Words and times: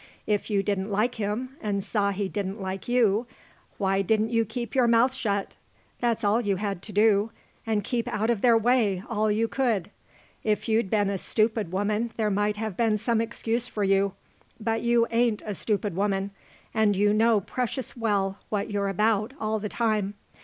If 0.25 0.49
you 0.49 0.63
didn't 0.63 0.89
like 0.89 1.13
him 1.21 1.55
and 1.61 1.83
saw 1.83 2.09
he 2.09 2.27
didn't 2.27 2.59
like 2.59 2.87
you, 2.87 3.27
why 3.77 4.01
didn't 4.01 4.31
you 4.31 4.45
keep 4.45 4.73
your 4.73 4.87
mouth 4.87 5.13
shut? 5.13 5.53
That's 5.99 6.23
all 6.23 6.41
you 6.41 6.55
had 6.55 6.81
to 6.81 6.91
do, 6.91 7.29
and 7.67 7.83
keep 7.83 8.07
out 8.07 8.31
of 8.31 8.41
their 8.41 8.57
way 8.57 9.03
all 9.07 9.29
you 9.29 9.47
could. 9.47 9.91
If 10.43 10.67
you'd 10.67 10.89
been 10.89 11.11
a 11.11 11.19
stupid 11.19 11.71
woman 11.71 12.13
there 12.17 12.31
might 12.31 12.57
have 12.57 12.75
been 12.75 12.97
some 12.97 13.21
excuse 13.21 13.67
for 13.67 13.83
you, 13.83 14.13
but 14.59 14.81
you 14.81 15.05
ain't 15.11 15.43
a 15.45 15.53
stupid 15.53 15.95
woman, 15.95 16.31
and 16.73 16.95
you 16.95 17.13
know 17.13 17.39
precious 17.39 17.95
well 17.95 18.39
what 18.49 18.71
you're 18.71 18.89
about 18.89 19.33
all 19.39 19.59
the 19.59 19.69
time. 19.69 20.15